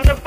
[0.00, 0.21] again.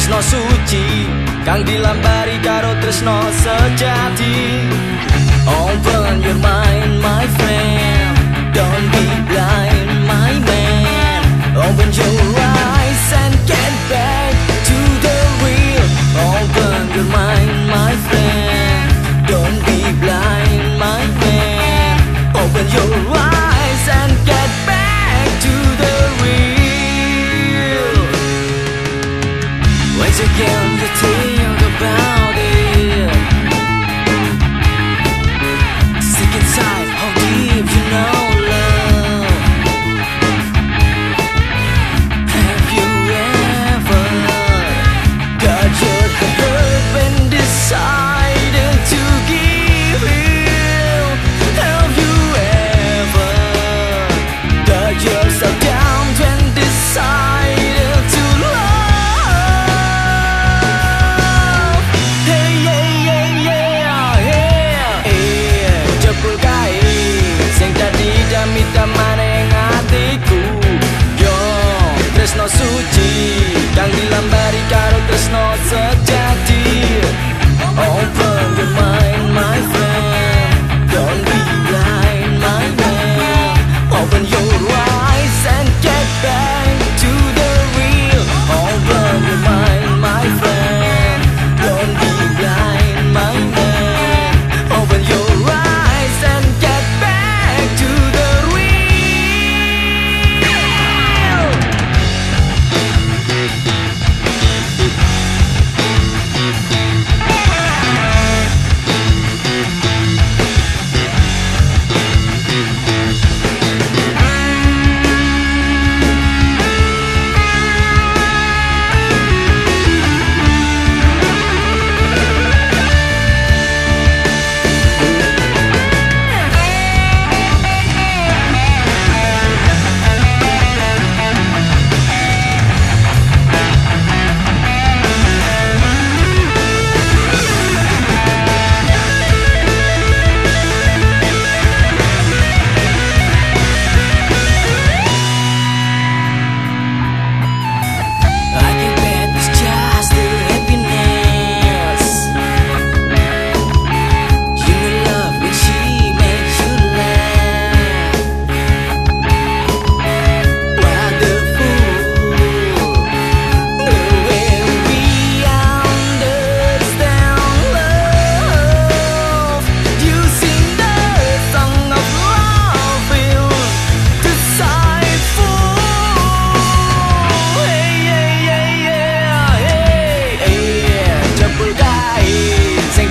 [0.00, 1.08] tresno suci
[1.44, 4.32] kang dilambari karo tresno sejati
[5.44, 8.16] Open your mind my friend.
[8.52, 11.20] Don't be blind my man.
[11.56, 14.32] Open your eyes and get back
[14.68, 15.86] to the real.
[16.28, 18.88] Open your mind my friend.
[19.26, 21.96] Don't be blind my man.
[22.36, 23.29] Open your eyes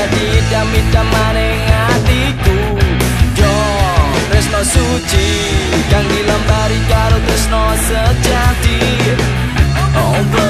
[0.00, 1.60] dadi idam-idamaning
[1.92, 2.56] atiku
[3.36, 3.56] Yo,
[4.30, 5.28] tresno suci
[5.92, 8.78] Kang dilambari karo tresno sejati
[9.90, 10.49] Oh.